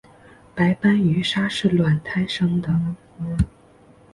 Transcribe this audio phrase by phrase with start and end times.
[0.55, 2.73] 白斑角鲨是卵胎生的。